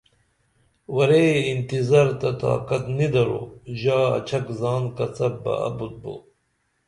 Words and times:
ورے 0.95 1.25
انتظار 1.51 2.07
تہ 2.19 2.29
طاقت 2.41 2.83
نی 2.97 3.07
درو 3.13 3.41
ژا 3.79 3.99
اچھک 4.17 4.45
زان 4.59 4.83
کڅپ 4.97 5.33
بہ 5.43 5.53
ابُت 5.67 5.93
بو 6.01 6.15